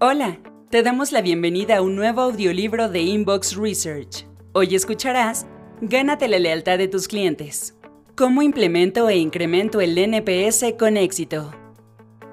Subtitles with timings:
[0.00, 4.26] Hola, te damos la bienvenida a un nuevo audiolibro de Inbox Research.
[4.52, 5.46] Hoy escucharás
[5.80, 7.76] Gánate la lealtad de tus clientes.
[8.16, 11.54] ¿Cómo implemento e incremento el NPS con éxito?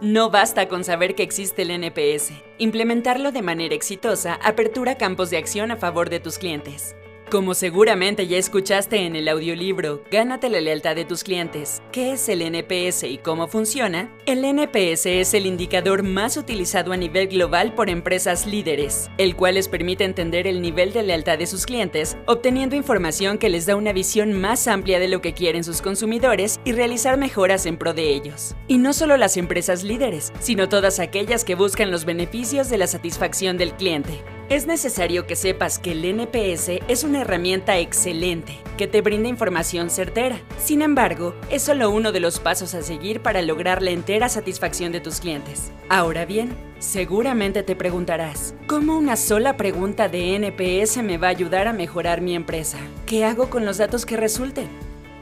[0.01, 2.33] No basta con saber que existe el NPS.
[2.57, 6.95] Implementarlo de manera exitosa apertura campos de acción a favor de tus clientes.
[7.31, 12.27] Como seguramente ya escuchaste en el audiolibro Gánate la lealtad de tus clientes, ¿qué es
[12.27, 14.11] el NPS y cómo funciona?
[14.25, 19.55] El NPS es el indicador más utilizado a nivel global por empresas líderes, el cual
[19.55, 23.77] les permite entender el nivel de lealtad de sus clientes, obteniendo información que les da
[23.77, 27.93] una visión más amplia de lo que quieren sus consumidores y realizar mejoras en pro
[27.93, 28.57] de ellos.
[28.67, 32.87] Y no solo las empresas líderes, sino todas aquellas que buscan los beneficios de la
[32.87, 34.21] satisfacción del cliente.
[34.51, 39.89] Es necesario que sepas que el NPS es una herramienta excelente que te brinda información
[39.89, 40.41] certera.
[40.57, 44.91] Sin embargo, es solo uno de los pasos a seguir para lograr la entera satisfacción
[44.91, 45.71] de tus clientes.
[45.87, 51.69] Ahora bien, seguramente te preguntarás, ¿cómo una sola pregunta de NPS me va a ayudar
[51.69, 52.77] a mejorar mi empresa?
[53.05, 54.67] ¿Qué hago con los datos que resulten?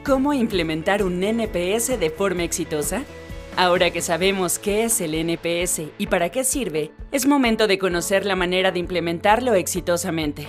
[0.04, 3.04] ¿Cómo implementar un NPS de forma exitosa?
[3.56, 8.24] Ahora que sabemos qué es el NPS y para qué sirve, es momento de conocer
[8.24, 10.46] la manera de implementarlo exitosamente.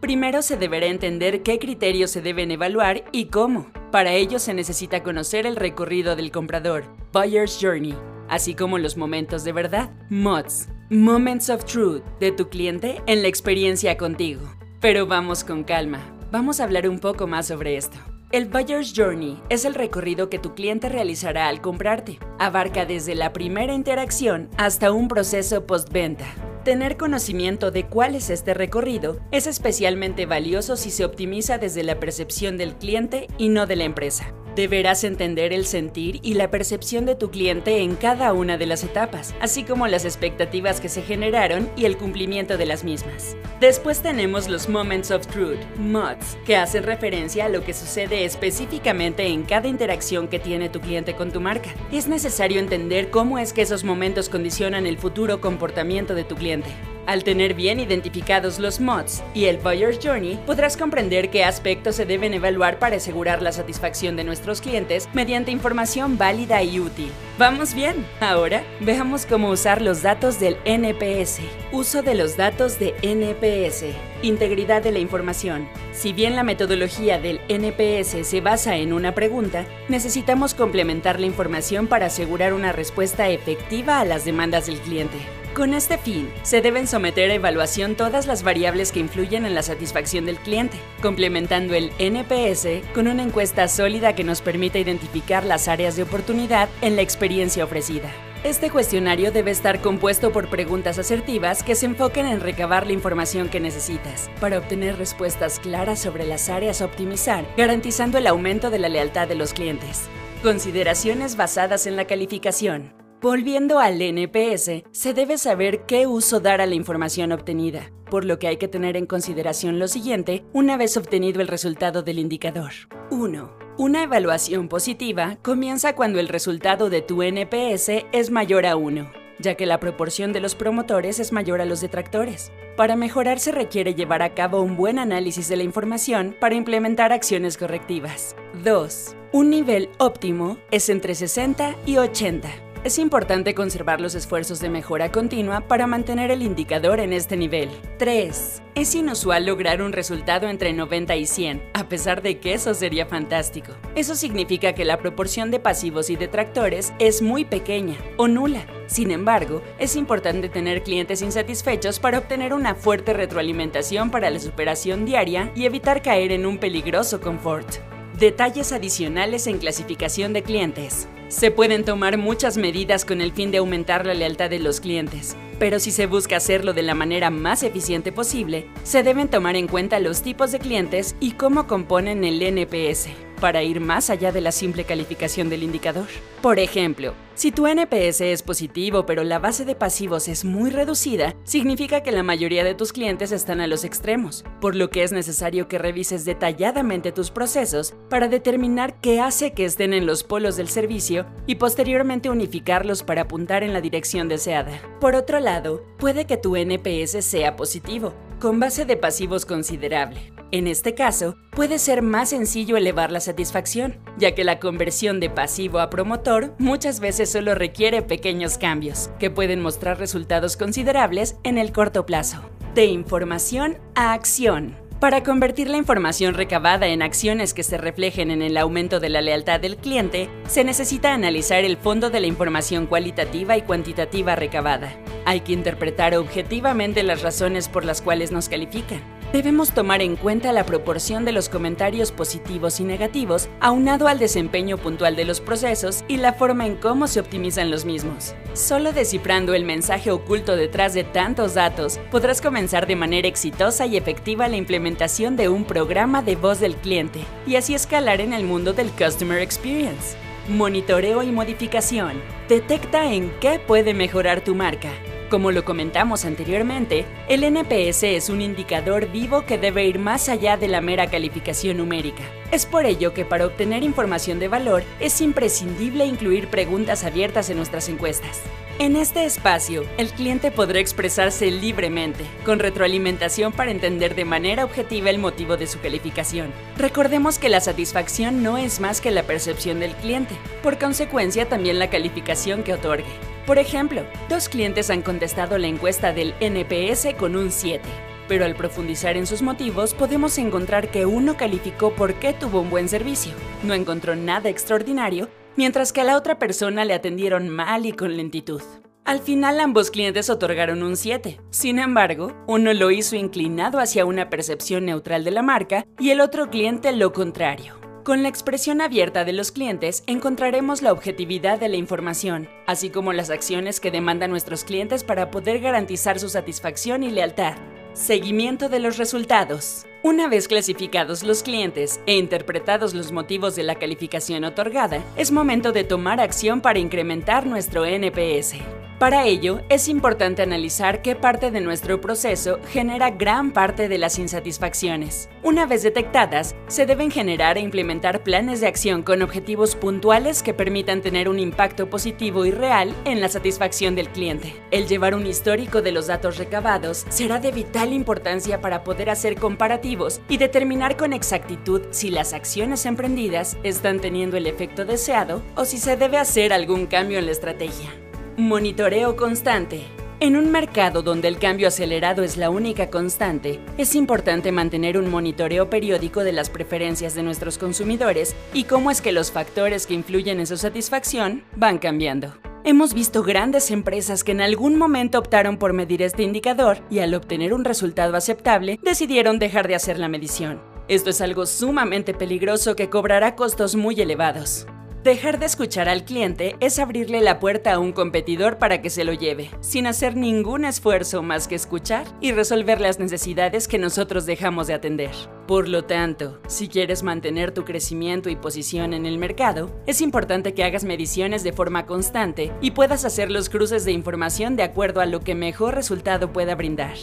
[0.00, 3.70] Primero se deberá entender qué criterios se deben evaluar y cómo.
[3.92, 7.94] Para ello se necesita conocer el recorrido del comprador, Buyer's Journey,
[8.28, 13.28] así como los momentos de verdad, MODS, Moments of Truth, de tu cliente en la
[13.28, 14.42] experiencia contigo.
[14.80, 16.00] Pero vamos con calma,
[16.32, 17.98] vamos a hablar un poco más sobre esto.
[18.32, 22.18] El Buyer's Journey es el recorrido que tu cliente realizará al comprarte.
[22.38, 26.24] Abarca desde la primera interacción hasta un proceso postventa.
[26.64, 32.00] Tener conocimiento de cuál es este recorrido es especialmente valioso si se optimiza desde la
[32.00, 34.32] percepción del cliente y no de la empresa.
[34.54, 38.84] Deberás entender el sentir y la percepción de tu cliente en cada una de las
[38.84, 43.34] etapas, así como las expectativas que se generaron y el cumplimiento de las mismas.
[43.60, 49.26] Después tenemos los Moments of Truth, MODS, que hacen referencia a lo que sucede específicamente
[49.26, 51.70] en cada interacción que tiene tu cliente con tu marca.
[51.90, 56.68] Es necesario entender cómo es que esos momentos condicionan el futuro comportamiento de tu cliente.
[57.06, 62.06] Al tener bien identificados los mods y el Buyer's Journey, podrás comprender qué aspectos se
[62.06, 67.10] deben evaluar para asegurar la satisfacción de nuestros clientes mediante información válida y útil.
[67.38, 68.06] ¿Vamos bien?
[68.20, 71.40] Ahora veamos cómo usar los datos del NPS.
[71.72, 74.11] Uso de los datos de NPS.
[74.22, 75.68] Integridad de la información.
[75.90, 81.88] Si bien la metodología del NPS se basa en una pregunta, necesitamos complementar la información
[81.88, 85.18] para asegurar una respuesta efectiva a las demandas del cliente.
[85.54, 89.62] Con este fin, se deben someter a evaluación todas las variables que influyen en la
[89.62, 95.66] satisfacción del cliente, complementando el NPS con una encuesta sólida que nos permita identificar las
[95.66, 98.12] áreas de oportunidad en la experiencia ofrecida.
[98.44, 103.48] Este cuestionario debe estar compuesto por preguntas asertivas que se enfoquen en recabar la información
[103.48, 108.80] que necesitas para obtener respuestas claras sobre las áreas a optimizar, garantizando el aumento de
[108.80, 110.08] la lealtad de los clientes.
[110.42, 112.92] Consideraciones basadas en la calificación.
[113.20, 118.40] Volviendo al NPS, se debe saber qué uso dar a la información obtenida, por lo
[118.40, 122.72] que hay que tener en consideración lo siguiente una vez obtenido el resultado del indicador.
[123.12, 123.61] 1.
[123.78, 129.54] Una evaluación positiva comienza cuando el resultado de tu NPS es mayor a 1, ya
[129.54, 132.52] que la proporción de los promotores es mayor a los detractores.
[132.76, 137.14] Para mejorar se requiere llevar a cabo un buen análisis de la información para implementar
[137.14, 138.36] acciones correctivas.
[138.62, 139.16] 2.
[139.32, 145.12] Un nivel óptimo es entre 60 y 80 es importante conservar los esfuerzos de mejora
[145.12, 147.70] continua para mantener el indicador en este nivel.
[147.98, 148.62] 3.
[148.74, 153.06] Es inusual lograr un resultado entre 90 y 100, a pesar de que eso sería
[153.06, 153.72] fantástico.
[153.94, 158.66] Eso significa que la proporción de pasivos y detractores es muy pequeña o nula.
[158.86, 165.04] Sin embargo, es importante tener clientes insatisfechos para obtener una fuerte retroalimentación para la superación
[165.04, 167.91] diaria y evitar caer en un peligroso confort.
[168.22, 171.08] Detalles adicionales en clasificación de clientes.
[171.26, 175.36] Se pueden tomar muchas medidas con el fin de aumentar la lealtad de los clientes,
[175.58, 179.66] pero si se busca hacerlo de la manera más eficiente posible, se deben tomar en
[179.66, 183.08] cuenta los tipos de clientes y cómo componen el NPS
[183.42, 186.06] para ir más allá de la simple calificación del indicador.
[186.42, 191.34] Por ejemplo, si tu NPS es positivo pero la base de pasivos es muy reducida,
[191.42, 195.10] significa que la mayoría de tus clientes están a los extremos, por lo que es
[195.10, 200.56] necesario que revises detalladamente tus procesos para determinar qué hace que estén en los polos
[200.56, 204.80] del servicio y posteriormente unificarlos para apuntar en la dirección deseada.
[205.00, 210.66] Por otro lado, puede que tu NPS sea positivo, con base de pasivos considerable, En
[210.66, 215.80] este caso, puede ser más sencillo elevar la satisfacción, ya que la conversión de pasivo
[215.80, 221.72] a promotor muchas veces solo requiere pequeños cambios, que pueden mostrar resultados considerables en el
[221.72, 222.42] corto plazo.
[222.74, 224.76] De información a acción.
[225.00, 229.22] Para convertir la información recabada en acciones que se reflejen en el aumento de la
[229.22, 234.94] lealtad del cliente, se necesita analizar el fondo de la información cualitativa y cuantitativa recabada.
[235.24, 239.00] Hay que interpretar objetivamente las razones por las cuales nos califican.
[239.32, 244.76] Debemos tomar en cuenta la proporción de los comentarios positivos y negativos, aunado al desempeño
[244.76, 248.34] puntual de los procesos y la forma en cómo se optimizan los mismos.
[248.52, 253.96] Solo descifrando el mensaje oculto detrás de tantos datos, podrás comenzar de manera exitosa y
[253.96, 258.44] efectiva la implementación de un programa de voz del cliente y así escalar en el
[258.44, 260.14] mundo del Customer Experience.
[260.46, 262.20] Monitoreo y modificación.
[262.50, 264.90] Detecta en qué puede mejorar tu marca
[265.32, 270.58] como lo comentamos anteriormente, el NPS es un indicador vivo que debe ir más allá
[270.58, 272.22] de la mera calificación numérica.
[272.50, 277.56] Es por ello que para obtener información de valor es imprescindible incluir preguntas abiertas en
[277.56, 278.42] nuestras encuestas.
[278.78, 285.08] En este espacio, el cliente podrá expresarse libremente, con retroalimentación para entender de manera objetiva
[285.08, 286.52] el motivo de su calificación.
[286.76, 291.78] Recordemos que la satisfacción no es más que la percepción del cliente, por consecuencia también
[291.78, 293.31] la calificación que otorgue.
[293.46, 297.82] Por ejemplo, dos clientes han contestado la encuesta del NPS con un 7,
[298.28, 302.70] pero al profundizar en sus motivos podemos encontrar que uno calificó por qué tuvo un
[302.70, 303.32] buen servicio,
[303.64, 308.16] no encontró nada extraordinario, mientras que a la otra persona le atendieron mal y con
[308.16, 308.62] lentitud.
[309.04, 311.40] Al final ambos clientes otorgaron un 7.
[311.50, 316.20] Sin embargo, uno lo hizo inclinado hacia una percepción neutral de la marca y el
[316.20, 317.74] otro cliente lo contrario.
[318.04, 323.12] Con la expresión abierta de los clientes encontraremos la objetividad de la información, así como
[323.12, 327.54] las acciones que demandan nuestros clientes para poder garantizar su satisfacción y lealtad.
[327.92, 329.86] Seguimiento de los resultados.
[330.02, 335.70] Una vez clasificados los clientes e interpretados los motivos de la calificación otorgada, es momento
[335.70, 338.56] de tomar acción para incrementar nuestro NPS.
[339.02, 344.16] Para ello, es importante analizar qué parte de nuestro proceso genera gran parte de las
[344.20, 345.28] insatisfacciones.
[345.42, 350.54] Una vez detectadas, se deben generar e implementar planes de acción con objetivos puntuales que
[350.54, 354.54] permitan tener un impacto positivo y real en la satisfacción del cliente.
[354.70, 359.34] El llevar un histórico de los datos recabados será de vital importancia para poder hacer
[359.34, 365.64] comparativos y determinar con exactitud si las acciones emprendidas están teniendo el efecto deseado o
[365.64, 368.01] si se debe hacer algún cambio en la estrategia.
[368.42, 369.84] Monitoreo constante.
[370.18, 375.08] En un mercado donde el cambio acelerado es la única constante, es importante mantener un
[375.08, 379.94] monitoreo periódico de las preferencias de nuestros consumidores y cómo es que los factores que
[379.94, 382.34] influyen en su satisfacción van cambiando.
[382.64, 387.14] Hemos visto grandes empresas que en algún momento optaron por medir este indicador y al
[387.14, 390.60] obtener un resultado aceptable decidieron dejar de hacer la medición.
[390.88, 394.66] Esto es algo sumamente peligroso que cobrará costos muy elevados.
[395.04, 399.02] Dejar de escuchar al cliente es abrirle la puerta a un competidor para que se
[399.02, 404.26] lo lleve, sin hacer ningún esfuerzo más que escuchar y resolver las necesidades que nosotros
[404.26, 405.10] dejamos de atender.
[405.48, 410.54] Por lo tanto, si quieres mantener tu crecimiento y posición en el mercado, es importante
[410.54, 415.00] que hagas mediciones de forma constante y puedas hacer los cruces de información de acuerdo
[415.00, 416.94] a lo que mejor resultado pueda brindar.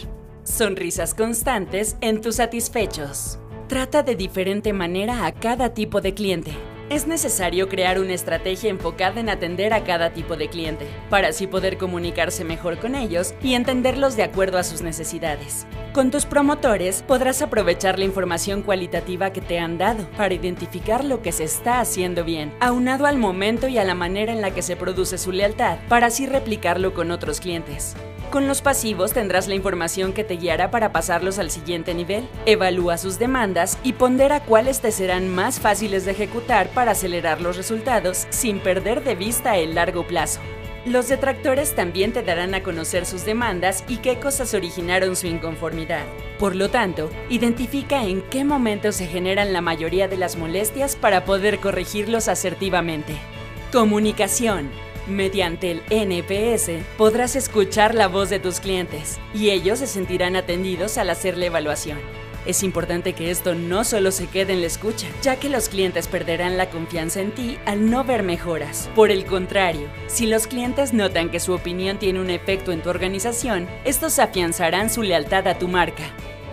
[0.44, 3.40] Sonrisas constantes en tus satisfechos.
[3.68, 6.54] Trata de diferente manera a cada tipo de cliente.
[6.89, 11.45] Es necesario crear una estrategia enfocada en atender a cada tipo de cliente, para así
[11.45, 15.68] poder comunicarse mejor con ellos y entenderlos de acuerdo a sus necesidades.
[15.94, 21.21] Con tus promotores podrás aprovechar la información cualitativa que te han dado para identificar lo
[21.21, 24.64] que se está haciendo bien, aunado al momento y a la manera en la que
[24.64, 27.95] se produce su lealtad, para así replicarlo con otros clientes.
[28.30, 32.30] Con los pasivos tendrás la información que te guiará para pasarlos al siguiente nivel.
[32.45, 37.57] Evalúa sus demandas y pondera cuáles te serán más fáciles de ejecutar para acelerar los
[37.57, 40.42] resultados sin perder de vista el largo plazo.
[40.86, 46.06] Los detractores también te darán a conocer sus demandas y qué cosas originaron su inconformidad.
[46.38, 51.26] Por lo tanto, identifica en qué momento se generan la mayoría de las molestias para
[51.26, 53.16] poder corregirlos asertivamente.
[53.71, 54.69] Comunicación.
[55.09, 60.99] Mediante el NPS podrás escuchar la voz de tus clientes y ellos se sentirán atendidos
[60.99, 61.97] al hacer la evaluación.
[62.45, 66.07] Es importante que esto no solo se quede en la escucha, ya que los clientes
[66.07, 68.87] perderán la confianza en ti al no ver mejoras.
[68.95, 72.89] Por el contrario, si los clientes notan que su opinión tiene un efecto en tu
[72.89, 76.04] organización, estos afianzarán su lealtad a tu marca.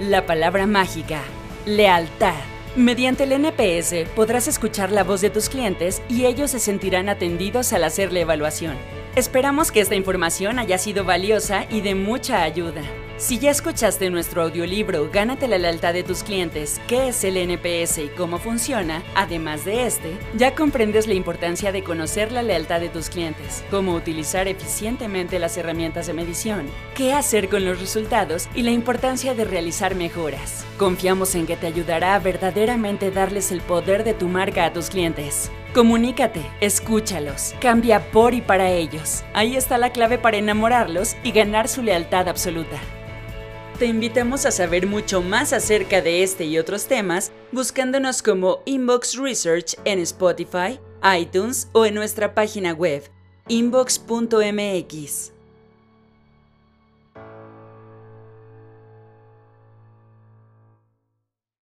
[0.01, 1.21] La palabra mágica,
[1.67, 2.56] lealtad.
[2.77, 7.73] Mediante el NPS podrás escuchar la voz de tus clientes y ellos se sentirán atendidos
[7.73, 8.77] al hacer la evaluación.
[9.15, 12.83] Esperamos que esta información haya sido valiosa y de mucha ayuda.
[13.19, 17.97] Si ya escuchaste nuestro audiolibro Gánate la lealtad de tus clientes, qué es el NPS
[17.97, 22.91] y cómo funciona, además de este, ya comprendes la importancia de conocer la lealtad de
[22.91, 28.63] tus clientes, cómo utilizar eficientemente las herramientas de medición, qué hacer con los resultados y
[28.65, 30.67] la importancia de realizar mejoras.
[30.77, 34.91] Confiamos en que te ayudará a verdaderamente darles el poder de tu marca a tus
[34.91, 35.51] clientes.
[35.73, 39.25] Comunícate, escúchalos, cambia por y para ellos.
[39.33, 42.79] Ahí está la clave para enamorarlos y ganar su lealtad absoluta.
[43.79, 49.17] Te invitamos a saber mucho más acerca de este y otros temas buscándonos como Inbox
[49.19, 50.81] Research en Spotify,
[51.19, 53.03] iTunes o en nuestra página web
[53.49, 55.36] inbox.mx.